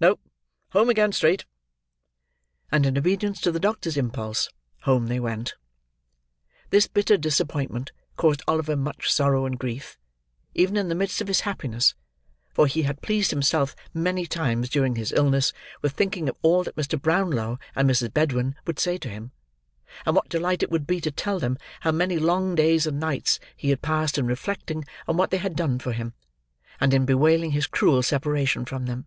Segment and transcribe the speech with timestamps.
[0.00, 0.18] No;
[0.70, 1.46] home again straight!"
[2.72, 4.50] And in obedience to the doctor's impulse,
[4.82, 5.54] home they went.
[6.70, 9.96] This bitter disappointment caused Oliver much sorrow and grief,
[10.54, 11.94] even in the midst of his happiness;
[12.52, 15.52] for he had pleased himself, many times during his illness,
[15.82, 17.00] with thinking of all that Mr.
[17.00, 18.12] Brownlow and Mrs.
[18.12, 19.30] Bedwin would say to him:
[20.04, 23.38] and what delight it would be to tell them how many long days and nights
[23.56, 26.12] he had passed in reflecting on what they had done for him,
[26.80, 29.06] and in bewailing his cruel separation from them.